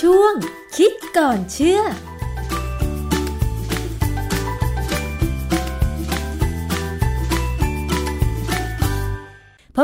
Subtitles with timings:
[0.00, 0.34] ช่วง
[0.76, 1.84] คิดก่อนเชื่อพ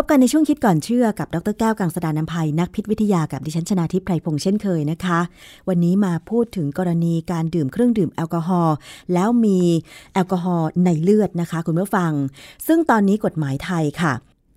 [0.00, 5.20] บกันในช่วงคิดก่อนเชื่อกับดรแก้วกังสดานนภัยนักพิษวิทยากับดิฉันชนาทิพไพรพงษ์เช่นเคยนะคะ
[5.68, 8.76] วันนี้มาพูดถึงกรณีการดื่มเครื่องดื่มแอลกอฮอล์
[9.14, 9.58] แล้วมี
[10.14, 12.12] แอลกอฮอล์ในเลือดนะคะ คุณผู้ฟัง
[12.66, 14.12] ซึ่งตอนนี้กฎหมายไทยค่ะ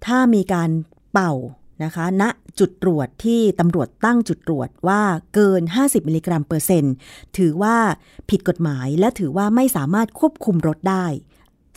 [0.06, 0.70] ถ้ามีการ
[1.14, 1.34] เป่า
[1.84, 2.30] นะคะณนะ
[2.60, 5.02] จุดตรวจที่ตำรวจตั้งจุดตรวจว่า
[5.34, 6.94] เกิน 50 มิลลิกรัมเปอร์เซ็นต์
[7.38, 7.78] ถือว่า
[8.30, 11.06] ผิดกฎหมายและถือว่าไม่สามารถควบคุมรถได้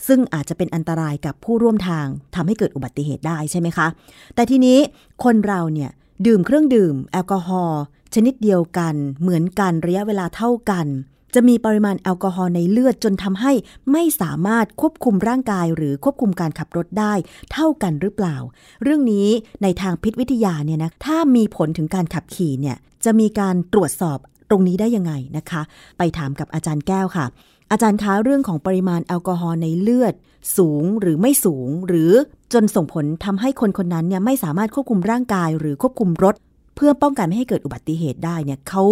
[0.07, 3.87] ซึ่งอาจจะเป็นอันตรายกับผู้ร่วมทางทำให้เกิดอุบัติเหตุได้ใช่ไหมคะ
[4.35, 4.77] แต่ทีนี้
[5.23, 5.91] คนเราเนี่ย
[6.27, 7.81] ดื่มเครื่องดื่ม แอลกอฮอล์
[8.13, 10.85] ชนิดเดียวกัน เหมือนกันระยะเวลาเท่ากัน
[11.35, 13.51] จะมีปริมาณแอลกอฮอล์ในเลือดจนทำให้
[13.91, 17.13] ไม่สามารถควบคุมร่างกาย หรือควบคุมการขับรถได้
[17.53, 18.35] เท่ากันหรือเปล่า
[18.83, 19.27] เรื่องนี้
[19.63, 24.17] ในทางพิษวิทยาเนี่ยนะถ้ามีผลถึงการขับขี่เนี่ยจะมีการตรวจสอบ
[24.49, 25.61] ตรงนี้ได้ยังไงนะคะ
[25.97, 27.25] ไปถามกับอาจารย์แก้วค่ะ
[27.71, 30.13] อาจารย์คะเรื่องของปริมาณแอลกอฮอล์ในเลือด
[30.57, 32.11] สูงหรือไม่สูง หรือ
[32.53, 36.35] จนส่งผลทำให้คนคนนั้นเนี่ยไม่สามารถควบคุมร่างกาย หรือควบคุมรถ
[36.75, 38.83] เพื่อป้องกันไม่ให้เกิดอุบัติเหตุได้เนี่ยเขา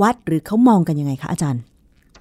[0.00, 1.62] วัดหรือเขามองกันยังไงคะอาจารย์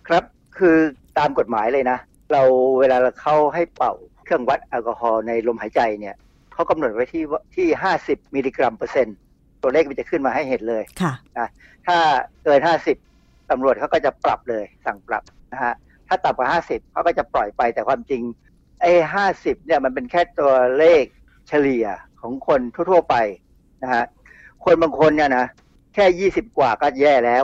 [0.07, 0.23] ครับ
[0.57, 0.77] คือ
[1.17, 1.97] ตามกฎหมายเลยนะ
[2.31, 2.41] เรา
[2.79, 3.93] เวลาเราเข้าให้เป่า
[4.25, 6.15] เครื่องวัดแอลกอฮอล์ในลมหายใจเนี่ย
[6.53, 7.23] เขากำหนดไว้ที่
[7.55, 9.17] ที่ห้าสิบมิลลิกรัมเปอร์เซ็นต์
[9.61, 11.49] ตัวเลขมันจะขึ้นมาให้เห็นเลยค่ะนะ
[11.87, 11.97] ถ้า
[12.43, 12.97] เกินห้าสิบ
[13.49, 15.73] ตำรวจเขาก็จะปรับเลยสั่งปรับนะฮะ
[16.07, 18.21] ถ้าต่ำกว่าห้าสิบเขาก็จะปล่อยไปแต่ความจริง
[18.81, 21.03] ไอ้ห้าสิบเนี่ยมันเป็นแค่ตัวเลข
[21.47, 21.85] เฉลี่ย
[22.21, 23.15] ของคนทั่ว ๆ ไป
[23.83, 24.03] นะฮะ
[24.65, 25.45] คนบางคนเนี่ยนะ
[25.93, 27.43] แค่ยี่สิบกว่าก็แย่แล้ว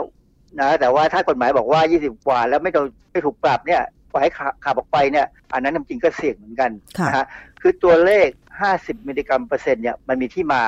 [0.60, 4.30] นะแต่ว่าถ้ากฎหมายบอกว่ายี่สิบกว่า แล้วไม่โดนไม่ถูกปรับเนี่ยปล่อยให้
[4.64, 6.70] ขับออกไปเนี่ยอันนั้นจริงก็เสี่ยงเหมือนกัน
[7.06, 7.26] นะฮะ
[7.60, 8.28] คือตัวเลข
[8.60, 10.62] ห้าสิบมิลลิกรัมเปอร์เซ็นต์เนี่ยมันมีที่มา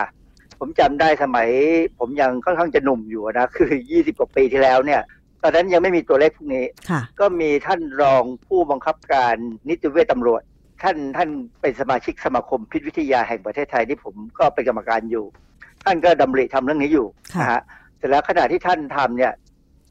[0.58, 1.48] ผมจำได้สมัย
[1.98, 5.00] ผมยังค่อนข้างจะหนุ่มอยู่นะคือยี่สิบกว่าปีที่แล้วเนี่ย
[5.42, 6.64] ตอนนั้นยังไม่มีตัวเลขพวกนี้
[7.20, 9.34] ก็มีท่านรองผู้บังคับการ
[9.68, 10.42] นิติเวชตำรวจ
[10.82, 11.28] ท่านท่าน
[11.60, 15.24] เป็นสมาชิกสมาคมพิษวิทยาแห่งประเทศไทยที่ผมก็เป็นกรรมการอยู่
[15.84, 17.06] ท่านก็ดำริทำเรื่องนี้อยู่
[17.40, 17.62] นะฮะ
[17.98, 19.32] เสร็จแล้วขณะที่ท่านทำเนี่ย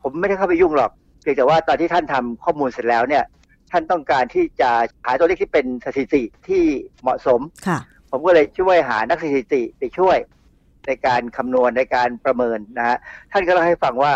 [0.07, 3.23] ผมไม่ได้เข้าไปยุ่งหรอกเพียงแต่ว่าตอนที่ท่านทำข้อมูลเสร็จแล้วเนี่ย
[3.71, 4.69] ท่านต้องการที่จะ
[5.05, 6.63] หาตัวเลขที่เป็นสถิติที่
[7.01, 7.79] เหมาะสมค่ะ
[8.11, 10.17] ผมก็เลยช่วยหานักสถิติไปช่วย
[10.87, 12.97] ในการคำนวณในการประเมินนะฮะ
[13.31, 14.13] ท่านก็เล่าให้ฟังว่า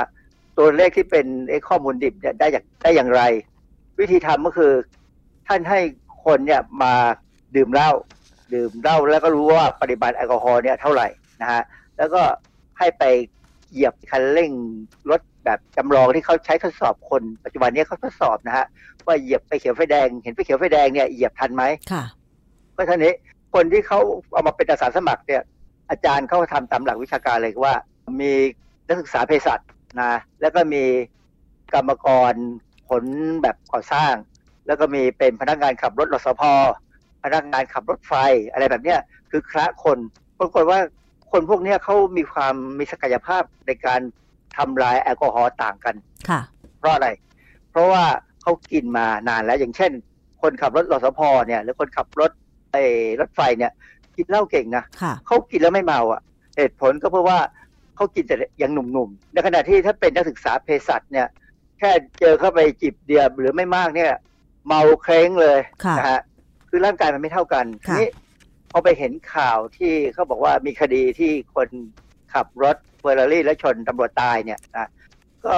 [0.57, 3.21] ตัวเลขที่เป็นไอ้ข้อมูลดิบเนี่ยได้อย่างได้อย่างไร
[3.99, 4.73] วิธีทำก็คือ
[5.47, 5.79] ท่านให้
[6.25, 6.93] คนเนี่ยมา
[7.55, 7.91] ดื่มเหล้า
[8.53, 11.07] ดื่มเหล้าแล้วก็รู้ว่าปริมาณแอลกอฮอล์เนี่ยเท่าไหร่
[11.41, 11.61] นะฮะ
[11.97, 12.21] แล้วก็
[12.79, 13.03] ให้ไป
[13.71, 14.51] เหยียบคันเร่ง
[15.09, 18.65] รถ แบบจำลองที่เขาใช้ทดสอบคน ปัจจุบันนี้เขาทดสอบนะฮะ
[19.05, 22.03] ว่าเหยียบไปเขียวไฟแดง เห็นไฟเขียวไฟแดงเนี่ยเหยียบทันไหมค่ะ
[22.75, 23.13] ก็ท่านี้
[23.53, 23.99] คนที่เขา
[24.33, 25.41] เอามาเป็นอาสาสมัครเนี่ย
[25.89, 27.75] อาจารย์เขาทำตามหลักวิชาการเลยว่า
[28.21, 28.33] มี
[28.87, 29.59] นักศึกษาเภสัช
[29.99, 30.83] นะแล้วก็มี
[31.73, 32.33] กรรมกร
[32.89, 33.03] ผล
[33.41, 34.13] แบบก่อสร้าง
[34.67, 36.41] แล้วก็มีเป็นพนักงานขับรถรสพ
[37.23, 38.13] พนักงานขับรถไฟ
[38.51, 38.99] อะไรแบบเนี้ย
[39.31, 39.97] คือคระคน
[40.39, 40.79] ปรากฏว่า
[41.31, 44.01] คนพวกนี้เขามีความมีศักยภาพในการ
[44.57, 45.95] ทำลายแอลกอฮอล์ต่างกัน
[46.29, 46.41] ค่ะ
[46.79, 47.07] เพราะอะไร
[47.71, 48.03] เพราะว่า
[48.41, 49.91] เขากินมานานแล้วอย่างเช่น
[50.41, 52.31] คนขับรถรสพเนี่ยหรือคนขับรถ
[52.71, 52.83] ไอ้
[53.19, 53.71] รถไฟเนี่ย
[54.15, 54.83] กินเหล้าเก่งนะ
[55.27, 56.21] เขากินแล้วไม่เมาอะ
[56.57, 57.39] เหตุผลก็เพราะว่า
[57.95, 61.27] เขากินแต่ยังหนุ่มๆในขณะที่ถ้าเป็นนักศึกษาเภสัชเนี่ย
[61.79, 64.13] แค่เจอเข้าไปจิบเดียบหรือไม่มากเนี่ย
[64.67, 65.59] เมาเคร้งเลย
[65.97, 66.21] นะฮะ
[66.69, 68.09] คือร่างกายมันไม่เท่ากันทีนี้
[68.71, 71.69] พอไปเห็นข่าวที่เขาบอกว่ามีคดีที่คน
[72.33, 74.89] ขับรถ เฟอร์รารี่และชนตำรวจตายเนี่ยนะ
[75.45, 75.55] ก็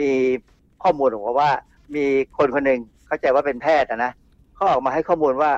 [0.00, 0.12] มี
[0.82, 1.50] ข้อมูลบอกว่า
[1.94, 2.04] มี
[2.38, 4.12] คนคนหนึ่งเข้าใจว่าเป็นแพทย์นะ
[4.54, 5.50] เขาออกมาให้ข้อมูลว่า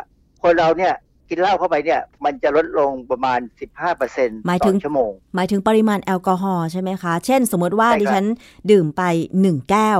[0.42, 0.94] คนเราเนี่ย
[1.28, 3.38] กินเหล้าเข้าไปเนี่ย มันจะลดลงประมาณ
[3.92, 8.26] 15%หมายถึงชั่วโมง หมายถึงปริมาณแอลกอฮอล์ใช่ไหมคะ เช่นสมมติว่าดิฉัน
[8.70, 9.02] ดื่มไป
[9.38, 9.98] 1 แก้ว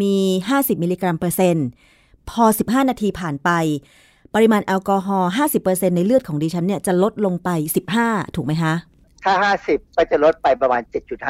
[0.00, 0.14] มี
[0.48, 1.66] 50 มิลลิกรัมเปอร์เซ็นต์
[2.30, 3.50] พอ 15 นาทีผ่านไป
[4.34, 5.30] ปริมาณแอลกอฮอล์
[5.62, 7.48] 50%ในเลือดของดิฉันเนี่ยจะลดลงไป
[7.94, 8.74] 15 ถูกไหมคะ
[9.24, 9.32] ถ้า
[9.68, 10.82] 50ก็จะลดไปประมาณ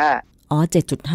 [0.03, 0.59] 7.5อ๋อ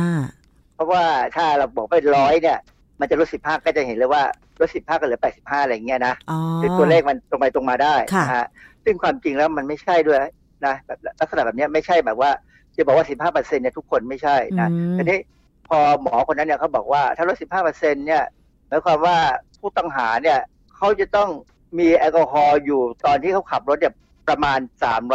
[0.08, 1.04] 7.5เพราะว่า
[1.36, 2.60] ถ้าเราบอกไปร้อยเนี่ย
[3.00, 4.24] มันจะลด15ก็จะเห็นเลยว่า
[4.60, 6.14] ลดสิบห้าก็เหลือแปดสิบห้าอะไรเงี้ยนะ
[6.62, 8.48] คือตัวเลขมันตรงไปตรงมาได้นะฮะ
[8.84, 10.20] ซึ่งความจริงแล้วมันไม่ใช่ด้วย
[10.66, 12.32] นะแบบลักษณะแบบนี้ไม่ใช่แบบว่า
[12.76, 15.20] จะบอกว่าสิบห้าเปอร์เซ็นเนี่ยทุกคนไม่ใช่นะทีนี้
[15.68, 18.24] พอหมอคนนั้นเนี่ยเขาบอกว่าถ้าลดสิบห้าเปอร์เซ็นเนี่ย
[18.68, 19.18] หมายความว่า
[19.60, 20.40] ผู้ต้องหาเนี่ย
[20.76, 21.30] เขาจะต้อง
[21.80, 23.94] มีแอลกอฮอล์อยู่ตอนที่เขาขับรถเนี่ย
[24.28, 24.60] ประมาณ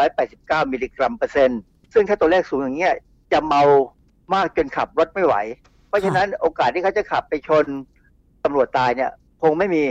[0.09, 1.61] 389 มิลลิกรัมเปอร์เซ็นต์
[1.93, 2.95] ซึ่งถ้าตัวเลขสูงอย่างเงี้ย
[3.33, 3.63] จะเมา
[4.35, 5.35] มากจนขับรถไม่ไหว
[5.89, 7.67] เพราะฉะนั้นโอกาสที่เขาจะขับไปชน
[8.45, 9.11] ตำรวจตายเนี่ย
[9.43, 9.83] คงไม่มี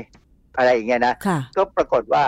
[0.58, 1.16] อะไรอย่างเงี้ยนะ
[1.58, 2.24] ก็ปรากฏว่า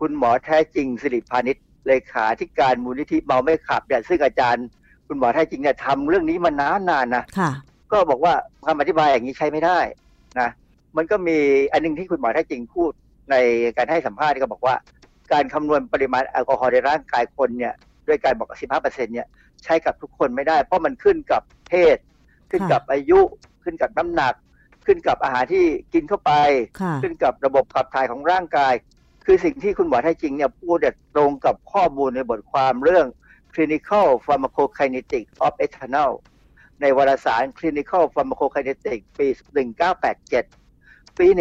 [0.00, 1.56] คุณหมอแท้จริงสิริพานิช
[1.86, 4.66] เลขาธิการมูลนิธิเมาไม่ขับเนี่ยซึ่งอาจารย์
[5.06, 7.50] คุณหมอแท้จริงเนี่ยทำเรื่องนี้มานานนานนะค่ะ
[7.92, 8.34] ก็บอกว่า
[8.66, 9.78] คำอธิบายอย่างนี้ใช้ไม่ได้
[10.40, 10.48] นะ
[10.96, 11.38] มันก็มี
[11.72, 12.90] อันหนึงที่คุณหมอแท้จริงพูด
[13.30, 13.34] ใน
[13.76, 14.74] การให้สัมภาษณ์ก็บอกว่า
[15.32, 17.74] การคำนวณปริมาณแอลกอฮอล์ในร่างกายคนเนี่ย
[18.06, 19.26] ด้วยการบอก 15%เนี่ย
[19.64, 21.96] ใช้กับทุกคนไม่ได้ เพราะมันขึ้นกับเพศ
[22.50, 23.20] ขึ้นกับอายุ
[23.62, 24.34] ขึ้นกับน้ำหนัก
[24.86, 25.64] ขึ้นกับอาหารที่
[25.94, 26.32] กินเข้าไป
[26.80, 28.74] ค่ะขึ้นกับระบบขับถ่ายของร่างกาย
[29.24, 33.06] คือสิ่งที่คุณหมอแท้จริงเนี่ยพูดเนี่ยตรงกับข้อมูลในบทความเรื่อง
[33.54, 36.12] clinical pharmacokinetics of ethanol
[36.80, 39.28] ในวารสาร clinical pharmacokinetics ปี
[40.20, 40.65] 1987
[41.18, 41.38] ปี1987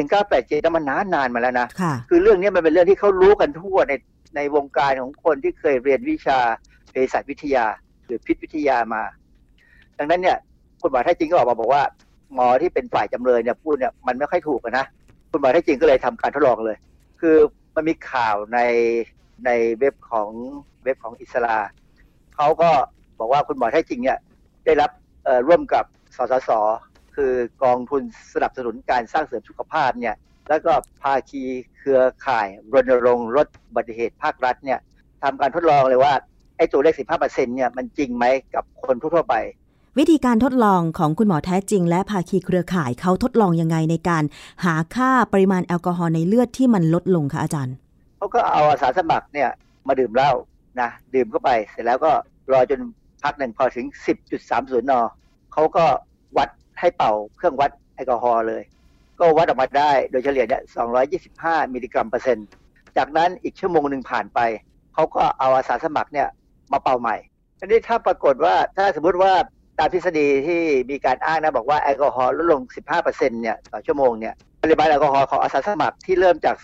[0.63, 3.94] นั้นมันนานนานมาแล้วนะค่ะคือเรื่องนี้มันเป็นเรื่องที่เขารู้กันทั่วใน
[4.36, 6.39] ในวงการของคนที่เคยเรียนวิชา
[6.92, 7.66] เภสัชวิทยา
[8.06, 9.04] หรือพิษวิทยามา
[9.98, 10.38] ดังนั้นเนี่ย
[10.81, 11.83] คุณหมอแท้จริงก็ออกมาบอกว่า
[12.33, 14.86] หมอที่เป็นฝ่ายจำเลยเนี่ยพูดเนี่ยมันไม่ค่อยถูกอะนะ
[15.31, 16.77] คุณหมอแท้จริงก็เลยทำการทดลองเลย
[17.22, 17.36] คือ
[17.75, 18.60] มันมีข่าวใน
[19.45, 19.50] ใน
[19.80, 20.30] เว็บของ
[20.83, 21.57] เว็บของอิสลา
[22.36, 22.69] เขาก็
[23.19, 24.18] บอกว่าคุณหมอแท้จริงเนี่ย
[24.66, 24.92] ได้รับ
[25.24, 25.86] เอ่อร่วมกับ
[26.16, 26.50] สสส
[27.16, 27.34] คือ
[27.64, 28.02] กองทุน
[28.34, 30.16] สนับสนุนการสร้างเสริมสุขภาพเนี่ย
[30.50, 30.74] แล้วก็
[31.04, 31.42] ภาคี
[31.78, 34.80] เครือข่ายรณรงค์ลดอุบัติเหตุภาครัฐเนี่ย
[35.24, 36.14] ทำการทดลองเลยว่า
[36.58, 38.26] ไอ้ตัวเลข 15%เนี่ยมันจริงไหม
[38.56, 39.36] กับคนทั่วๆไป
[40.00, 44.24] วิธีการทดลองของคุณหมอแท้จริง และภาคีเครือข่ายเขาทดลองยังไงในการ
[44.66, 47.76] หาค่าปริมาณแอลกอฮอล์ในเลือดที่มันลดลงคะอาจารย์
[48.18, 49.50] เขาก็เอาอาสาสมัครเนี่ย
[49.88, 50.32] มาดื่มเหล้า
[50.82, 52.12] นะดื่มเข้าไปเสร็จแล้วก็
[52.52, 52.80] รอจน
[53.24, 53.86] พักหนึ่งพอถึง
[54.38, 54.94] 10.30 น
[55.54, 56.15] เขาก็วัด
[56.86, 58.64] ให้เป่าเครื่องวัดแอลกอฮอล์เลย
[59.20, 60.64] ก็วัดออกมาได้โดยเฉลี่ยเนี่ย
[61.18, 62.48] 225 มิลลิกรัมเปอร์เซ็นต์
[62.98, 64.40] จากนั้นอีกชั่วโมงหนึ่งผ่านไป
[64.94, 66.28] เขาก็เอาอาสาสมัครเนี่ย
[66.72, 67.16] มาเป่าใหม่
[67.60, 69.34] ทีนี้ถ้าปรากฏว่าถ้าสมมติว่า
[69.80, 70.62] ตามทฤษฎีที่
[70.92, 72.62] มีการอ้างนะบอกว่าแอลกอฮอล์ลดลง
[72.98, 74.34] 15%เนี่ยต่อชั่วโมงเนี่ย
[74.64, 76.56] ปริมาณแอลกอฮอล์ของอาสาสมัครที่เริ่มจาก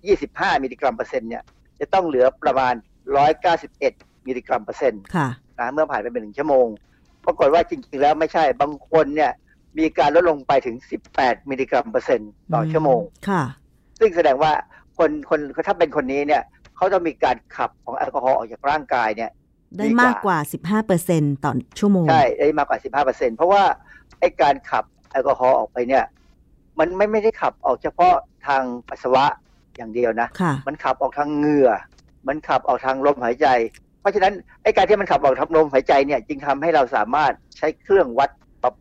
[0.00, 1.42] 225 มิลลิกรัมเปอร์เซ็นต์เนี่ย
[1.80, 2.74] จะต้องเหลือประมาณ
[3.50, 5.28] 191 มิลลิกรัมเปอร์เซ็นต์ค่ะ
[5.58, 6.66] นะเมื่อผ่านไปเป็นหนึ่งชั่วโมง
[7.26, 9.32] ปรากฏว่าจริงๆแล้วไม่ใช่บางคนเนี่ย
[9.78, 10.76] มีการลดลงไปถึง
[11.12, 13.42] 18 มิลลิกรัมเปอร์เซ็นต์ต่อชั่วโมง ค่ะ
[13.98, 14.52] ซึ่งแสดงว่า
[14.98, 16.42] คนคนถ้าเป็นคนนี้เนี่ย
[16.76, 19.30] เขาต้องมีการขับของแอลกอฮอล์ออกจากร่างกายเนี่ย
[19.78, 20.38] ได้มากกว่า
[20.90, 23.62] 15%ต่อชั่วโมง ใช่ ได้มากกว่า 15เปอร์เซ็นเพราะว่า
[24.20, 26.04] ไอ้การขับแอลกอฮอล์ออกไปเนี่ย
[26.78, 28.14] มันไม่ไม่ได้ขับออกเฉพาะ
[28.46, 29.24] ทางปัสสาวะ
[29.76, 31.70] อย่างเดียวนะค่ะมันขับออกทางเหงื่อ
[32.28, 33.46] มันขับออกทางลมหายใจ
[34.00, 34.32] เพราะฉะนั้น
[34.62, 38.30] ไอ้การที่มันขับออกทางลมหายใจเนี่ย จึงทำให้เราสามารถใช้เครื่องวัด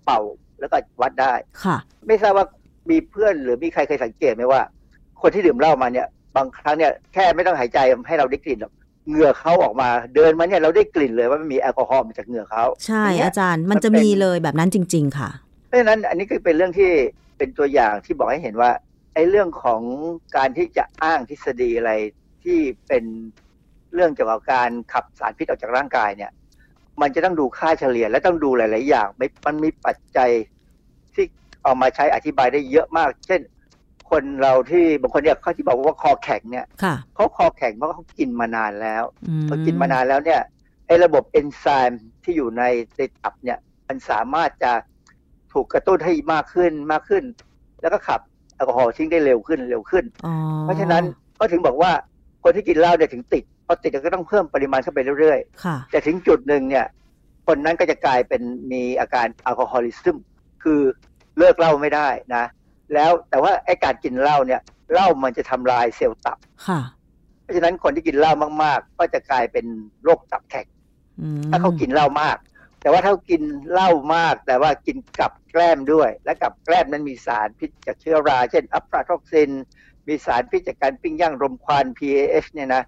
[0.03, 2.45] เป่าๆ แล้วก็วัดได้ค่ะ ไม่ทราบว่า
[2.89, 4.61] มีเพื่อนหรือมีใครเคยสังเกตไหมว่า
[5.21, 8.73] คนที่ดื่มเหล้ามาเนี่ย บางครั้งเนี่ยแค่ไม่ต้องหายใจให้เราได้กลิ่นหรอก
[9.09, 15.29] เหงื่อเขาออกมาเดินมาเนี่ยเราได้กลิ่นเลยว่ามันมีแอลกอฮอล์มาจากเหงื่อเขาใช่ย่งเงี้ยอาจารย์มันมันจะเป็นมีเลยแบบนั้นจริง ๆ ค่ะ
[15.67, 16.91] เพราะฉะนั้นอันนี้ก็เป็นเรื่องที่
[17.37, 18.71] เป็นตัวอย่างที่บอกให้เห็นว่า
[19.13, 19.81] ไอ้เรื่องของ
[20.37, 21.91] การที่จะอ้างทฤษฎีอะไร
[22.43, 23.03] ที่เป็น
[23.93, 26.31] เรื่องเกี่ยวกับการขับสารพิษออกจากร่างกายเนี่ย
[27.01, 30.29] มันจะต้องดูค่าเฉลี่ยและต้องดูหลาย ๆ อย่างไม่มันมีปัจจัย
[31.13, 31.25] ที่
[31.63, 33.41] เอามาใช้อธิบายได้เยอะมาก เช่น
[34.09, 40.41] คนเราที่บางคนเนี่ยเขาที่บอกว่าคอแข็งเนี่ยค่ะเขาคอแข็งเพราะเขากินมานานแล้วอืมพอกินมานานแล้วเนี่ย
[40.87, 42.63] ไอ้ระบบเอนไซม์ที่อยู่ใน
[42.97, 44.71] ในตับเนี่ย มันสามารถจะ
[45.53, 47.23] ถูกกระตุ้นให้มากขึ้นมากขึ้น
[47.81, 48.19] แล้วก็ขับ
[48.55, 51.03] แอลกอฮอล์ทิ้งได้เร็วขึ้นเร็วขึ้นอ๋อเพราะฉะนั้น
[51.39, 51.91] ก็ถึงบอกว่า
[52.43, 56.85] คนที่กินเหล้าเนี่ยถึงติด พอติดก็ต้องเพิ่มปริมาณเข้าไปเรื่อยค่ะๆแต่ถึงจุดหนึ่งเนี่ย
[57.47, 60.17] คนนั้นก็จะกลายเป็นมีอาการแอลกอฮอลิซึม
[60.63, 60.81] คือ
[61.37, 62.45] เลิกเหล้าไม่ได้นะ
[62.93, 64.61] แล้วแต่ว่าไอ้การกินเหล้าเนี่ย
[64.91, 66.37] เหล้ามันจะทำลายเซลล์ตับ
[66.67, 66.79] ค่ะ
[67.41, 69.65] เพราะฉะนั้นคนที่กินเหล้ามากๆ ก็จะกลายเป็น
[70.03, 70.67] โรคตับแข็ง
[71.21, 72.37] อืมถ้าเขากินเหล้ามาก
[72.81, 79.51] แต่ว่าถ้ากินเหล้ามาก แต่ว่ากินกับแกล้มด้วย และกับแกล้มนั้นมีสารพิษจากเชื้อรา เช่น aflatoxin
[80.07, 82.83] มีสารพิษจากการปิ้งย่างรมควัน PAH เนี่ยนะ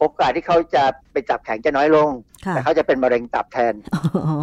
[0.00, 2.10] โอกาสที่เขาจะเป็นตับแข็งจะน้อยลง
[2.46, 4.34] ค่ะแต่เขาจะเป็นมะเร็งตับแทนอ๋อ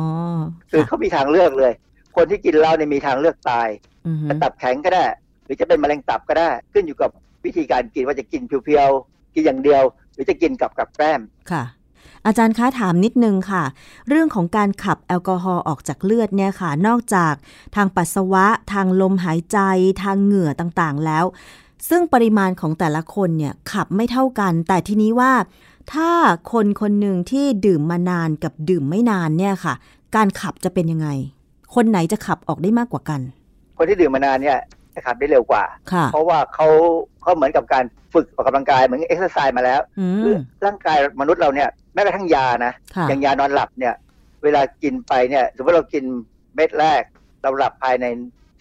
[0.72, 1.74] คือเขามีทางเลือกเลย
[2.16, 3.68] คนที่กินเหล้าเนี่ยมีทางเลือกตาย
[4.08, 5.06] อือฮึจะตับแข็งก็ได้
[5.46, 7.10] หรือจะเป็นมะเร็งตับก็ได้ ขึ้นอยู่กับ
[7.46, 9.84] วิธีการกินว่าจะกินเพียวๆกินอย่างเดียว
[10.14, 11.22] หรือจะกินกับกับแกล้ม
[11.52, 11.64] ค่ะ
[12.26, 13.64] อาจารย์คะถามนิดนึงค่ะ
[14.10, 17.34] เรื่องของการขับแอลกอฮอล์ออกจากเลือดเนี่ยค่ะ นอกจาก
[17.76, 19.60] ทางปัสสาวะ ทางลมหายใจ
[20.04, 21.26] ทางเหงื่อต่างๆแล้ว
[21.90, 25.34] ซึ่งปริมาณของแต่ละคนเนี่ยขับไม่เท่ากัน แต่ทีนี้ว่า
[25.94, 26.10] ถ้า
[26.52, 29.74] คนคนหนึ่งที่ดื่มมานานกับดื่มไม่นานเนี่ยค่ะ
[30.16, 31.08] การขับจะเป็นยังไง
[31.76, 33.22] คนไหนจะขับออกได้มากกว่ากัน
[33.78, 34.58] คนที่ดื่มมานานเนี่ย
[34.96, 36.68] จะขับได้เร็วกว่าค่ะเพราะว่าเขา
[37.22, 43.94] เขาเหมือนกับการฝึกออกกำลังกายเหมือนเอ็กซ์ไซส์มาแล้วอืคือมร่างกายมนุษย์เราเนี่ยแม้กระทั่งยานะค่ะอย่างยานอนหลับเนี่ย
[44.44, 46.04] เวลากินไปเนี่ยสมมติเรากิน
[46.56, 47.02] เม็ดแรก
[47.42, 48.06] เราหลับภายใน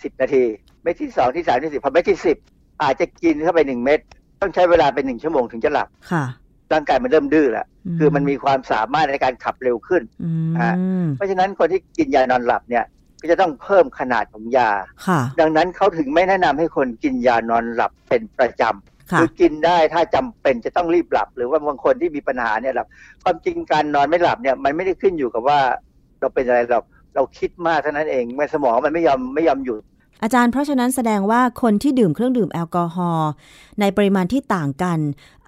[0.03, 0.45] สิบนาที
[0.83, 2.37] เม็ดที่สองที่สามที่สี่พอเม็ดที่สิบ
[2.83, 4.01] อาจจะกินเข้าไปหนึ่งเม็ด
[4.41, 6.25] ต้องใช้เวลาเป็นหนึ่งชั่วโมงถึงจะหลับค่ะ
[6.73, 7.67] ร่างกายมันเริ่มดื้อแล้ว
[7.99, 10.75] คือมันมีความสามารถในการขับเร็วขึ้นอืมฮะ
[11.17, 12.85] เพราะฉะนั้นคนที่กินยานอนหลับเนี่ย
[13.21, 14.71] ก็จะต้องเพิ่มขนาดของยา
[15.07, 22.87] ค่ะดังนั้นเขาถึงไม่แนะนำให้คนกินยานอนหลับเป็นประจำค่ะคือกินได้ถ้าจำเป็นจะต้องรีบหลับ หรือว่าบางคนที่มีปัญหาเนี่ยหลับ
[23.23, 25.59] ความจริงการนอนไม่หลับเนี่ยมันไม่ได้ขึ้นอยู่กับว่า
[26.21, 29.83] เราเป็นอะไรหรอกเราคิดมากเท่านั้นเองมันสมองมันไม่ยอมไม่ยอมหยุด
[30.23, 33.31] อาจารย์เพราะฉะนั้นแสดงว่าคนที่ดื่มเครื่องดื่มแอลกอฮอล์
[33.81, 34.99] ในปริมาณที่ต่างกัน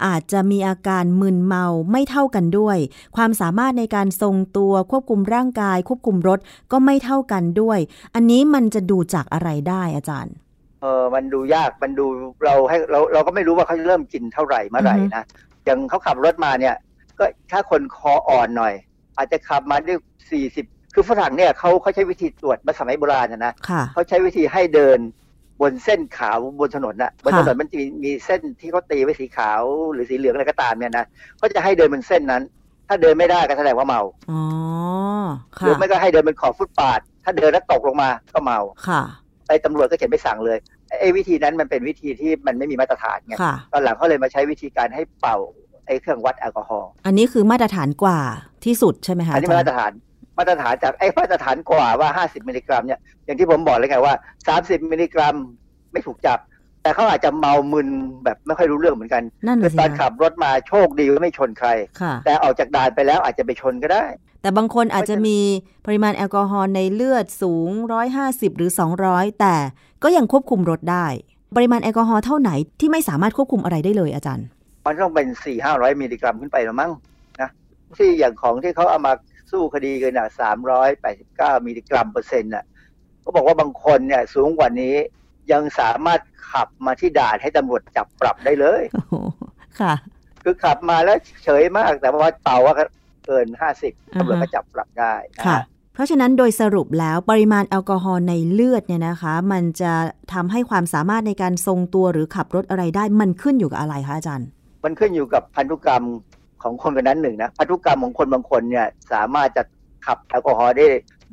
[0.07, 2.77] อาจจะมีอาการมึนเมาไม่เท่ากันด้วย
[3.17, 6.39] ความสามารถในการทรงตัวควบคุมร่างกาย ควบคุมรถ
[6.73, 7.79] ก็ไม่เท่ากันด้วย
[8.15, 10.35] อันนี้มันจะดูจากอะไรได้อาจารย์
[10.83, 12.07] เออมันดูยากมันดู
[12.45, 15.25] เราให้เราเราก็ไม่รู้ว่าเขาเริ่มกินเท่าไหร่เมื่อไหร่อือฮึนะ
[15.65, 16.75] อย่างเขาขับรถมาเนี่ย
[17.19, 18.75] ก็ถ้าคนคออ่อนหน่อย
[19.17, 19.99] อาจจะขับมาด้วย
[20.31, 20.67] สี่สิบ
[20.99, 24.99] คือฝรั่งเนี่ยเขาเขาใช้วิธีตรวจมาสมัยโบราณนะนะค่ะเขาใช้วิธีให้เดิน
[25.61, 29.63] บนเส้นขาวบนถนนน่ะบนถนนมันจะมีมีเส้นที่เขาตีไว้สีขาว
[29.93, 31.05] หรือสีเหลืองอะไรก็ตามเนี่ยนะ
[31.39, 32.43] เขาจะให้เดินบนเส้นนั้น
[32.89, 34.43] ถ้าเดินไม่ได้ก็แสดงว่าเมาอ๋อ
[35.65, 39.03] หรือค่ะไม่ก็ให้เดินบนขอบฟุตบาทถ้าเดินแล้วตกลงมาก็เมาค่ะ
[39.49, 40.59] ไอ้ตำรวจก็เขียนไปสั่งเลย
[41.01, 45.37] ไอ้วิธีนั้นมันเป็นวิธีที่มันไม่มีมาตรฐานไงค่ะตอนหลังเขาเลยมาใช้วิธีการให้เป่า
[45.87, 48.19] ไอ้เครื่องวัดแอลกอฮอล์อันนี้คือมาตรฐานกว่า
[48.65, 49.93] ที่สุดใช่ไหมคะอันนี้อามันจารมาตรย์ฐาน
[50.39, 54.15] มาตรฐานจากไอ้มาตรฐานกว่าว่า 50 มิลลิกรัมเนี่ยอย่างที่ผมบอกเลยไงว่า
[54.53, 55.35] 30 มิลลิกรัม
[55.93, 56.39] ไม่ถูกจับ
[56.83, 57.89] แต่เขาอาจจะเมามึน
[58.25, 61.69] แบบไม่ค่อยรู้เรื่องเหมือนกันนั่นคืเลอยตอนสิขับรถมาโชคดีว่าไม่ชนใคร
[62.01, 64.05] ค่ะแต่ออกจากด่านไปแล้วอาจจะไปชนก็ได้
[64.43, 65.39] แต่บางคนอาจจะมี
[65.87, 67.71] ปริมาณแอลกอฮอล์ในเลือดสูง
[68.15, 68.71] 150 หรือ
[69.05, 69.57] 200 แต่
[70.03, 71.07] ก็ยังควบคุมรถได้
[71.57, 74.47] ปริมาณแอลกอฮอล์เท่าไหนที่ไม่สามารถควบคุมอะไรได้เลยอาจารย์
[74.87, 76.91] มันต้องเป็น4 500มิลลิกรัมขึ้นไปแล้วมั้ง
[77.41, 77.51] นะ
[77.97, 79.13] ที่อย่างของที่เขาเอามา
[79.51, 80.29] สู้คดีกันอะ
[80.97, 82.65] 389มิลลิกรัมเปอร์เซ็นต์น่ะ
[83.21, 84.95] เขาบอกว่าบางคนเนี่ยสูงกว่านี้
[85.53, 89.15] ยังสามารถขับมาที่ด่านให้ตำรวจจับปรับได้เลยโอ้โห
[89.81, 89.95] ค่ะ
[90.43, 92.75] คือขับมาแล้วเฉยมากแต่ว่าเป่าว่า
[93.27, 93.73] เกิน50อ่า
[94.15, 95.63] ฮะตำรวจก็จับปรับได้นะค่ะฮะ
[95.95, 99.93] เพราะฉะนั้นโดยสรุปแล้วปริมาณแอลกอฮอล์ในเลือดเนี่ยนะคะ มันจะ
[100.33, 104.49] ทำให้ความสามารถในการทรงตัวหรือขับรถอะไรได้ มันขึ้นอยู่กับอะไรคะอาจารย์
[104.85, 106.05] มันขึ้นอยู่กับพันธุกรรม
[106.63, 109.63] ของคนคนนั้นหนึ่งนะพันธุกรรมของคนบางคนเนี่ยสามารถจะ
[110.07, 110.87] ขับแอลกอฮอล์ได้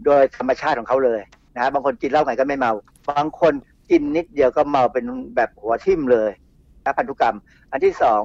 [0.06, 1.22] โดยธรรมชาติของเขาเลย
[1.56, 2.72] นะฮะบางคนกินเหล้าไงก็ไม่เมา
[3.12, 3.54] บางคน
[3.90, 5.06] กินนิดเดียวก็เมาเป็น
[5.36, 6.32] แบบหัวทิ่มเลย
[6.86, 7.36] นะพันธุกรรม
[7.72, 8.22] อันที่สอง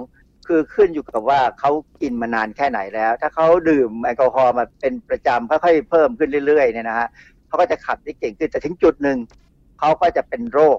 [0.46, 1.70] คือขึ้นอยู่กับว่าเขา
[2.02, 7.08] กินมานานแค่ไหนแล้ว ถ้าเขาดื่มแอลกอฮอล์มาเป็นประจำค่อยๆเพิ่มขึ้นเรื่อยๆเนี่ยนะฮะ
[7.46, 9.18] เขาก็จะขับได้เก่งขึ้นแต่ถึงจุดหนึ่ง
[9.78, 10.78] เขาก็จะเป็นโรค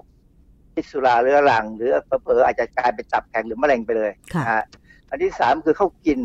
[0.74, 1.90] พิษสุราเรื้อรัง หรือ
[2.22, 4.64] เผลอๆอาจจะกลายเป็นตับแข็งหรือมะเร็งไปเลยค่ะนะฮะ
[5.12, 6.18] อันที่สามคือเขากิน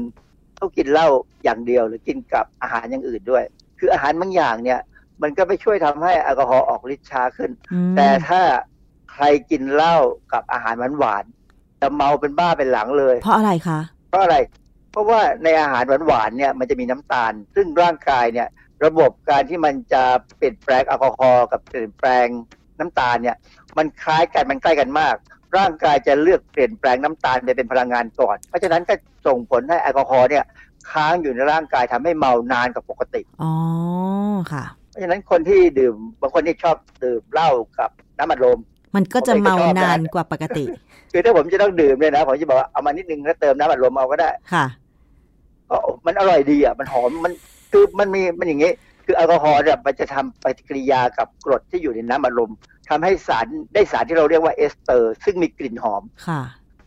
[0.57, 1.07] เขากินเหล้า
[1.43, 3.43] อย่างเดียว หรือกินกับอาหารอย่างอื่นด้วย
[3.79, 4.79] คืออาหารบางอย่างเนี่ย
[5.21, 8.41] มันก็ไปช่วยทำให้แอลกอฮอล์ออกฤทธิ์ช้าขึ้นอืมแต่ถ้า
[9.13, 9.97] ใครกินเหล้า
[10.33, 13.79] กับอาหารหวานๆจะเมาเป็นบ้าเป็นหลังเลย เพราะอะไรคะ
[14.09, 14.35] เพราะอะไร
[14.91, 18.47] เพราะว่าในอาหารหวานๆเนี่ยมันจะมีน้ำตาล ซึ่งร่างกายเนี่ย
[18.85, 20.03] ระบบการที่มันจะ
[20.37, 22.27] เปลี่ยนแปลงแอลกอฮอล์กับเปลี่ยนแปลง
[22.79, 23.37] น้ำตาลเนี่ย
[23.77, 25.15] มันคล้ายกันมันใกล้กันมาก
[25.57, 28.93] ร่างกายจะเลือกเปลี่ยนแปลงน้ำตาลไปเป็นพลังงานก่อน เพราะฉะนั้นก็
[29.27, 30.43] ส่งผลให้แอลกอฮอล์เนี่ย
[30.91, 33.53] ค้างอยู่ในร่างกายทำให้เมานานกว่าปกติ อ๋อ
[34.51, 37.49] ค่ะ เพราะฉะนั้นคนที่ดื่มบางคนที่ชอบดื่มเหล้า
[37.79, 38.59] กับน้ำอัดลม
[38.95, 40.65] มันก็จะผมเองก็เมาชอบนะนานกว่าปกติ
[41.11, 44.65] คือถ้าผมจะต้องดื่มเนี่ยนะผมจะบอกว่าเอามานิดนึงแล้วเติมน้ำอัดลมเอาก็ได้ ค่ะ
[45.69, 47.33] ก็มันอร่อยดีอะ มันหอม มัน
[47.71, 48.71] คือมันมีมันอย่างงี้
[49.05, 52.51] คือแอลกอฮอล์เนี่ยมันจะทำปฏิกิริยากับกรดที่อยู่ในน้ำอัดลม
[52.89, 56.41] ทำให้สารได้สารที่เราเรียกว่าเอสเตอร์ ซึ่งมีกลิ่นหอมค่ะ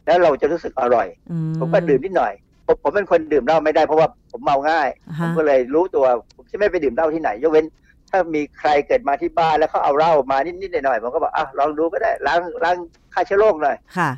[0.07, 2.33] แล้วเราจะรู้สึกอร่อยอืมผมก็ดื่มนิดหน่อย
[2.67, 7.67] ผมผมเป็นคนดื่มเหล้าไม่ได้เพราะว่าผมเมาง่ายอ่าผฮะมก็เลยรู้ตัวผมจะไม่ไปดื่มเหล้าที่ไหน ยกเว้น
[8.11, 12.77] ถ้ามีใครเกิดมาที่บ้านแล้วเขาเอาเหล้ามานิดๆหน่อยๆผมก็บอกอะลองดูก็ได้ล้างล้าง
[13.15, 14.11] ฆ่าเชื้อโรคหน่อยค่ะ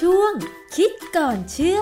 [0.00, 0.32] ช่วง
[0.76, 1.80] คิดก่อนเชื่อ